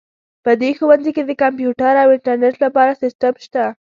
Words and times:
په 0.43 0.51
دې 0.61 0.69
ښوونځي 0.77 1.11
کې 1.15 1.23
د 1.25 1.31
کمپیوټر 1.41 1.93
او 2.03 2.09
انټرنیټ 2.15 2.55
لپاره 2.65 2.97
سیسټم 3.03 3.33
شته 3.45 3.63